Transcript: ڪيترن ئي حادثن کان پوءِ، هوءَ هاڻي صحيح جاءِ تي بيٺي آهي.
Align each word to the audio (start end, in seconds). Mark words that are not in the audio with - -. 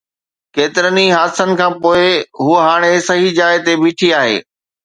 ڪيترن 0.55 0.97
ئي 1.01 1.07
حادثن 1.17 1.49
کان 1.59 1.71
پوءِ، 1.81 2.01
هوءَ 2.43 2.59
هاڻي 2.67 2.91
صحيح 3.09 3.29
جاءِ 3.39 3.53
تي 3.65 3.73
بيٺي 3.81 4.09
آهي. 4.21 4.37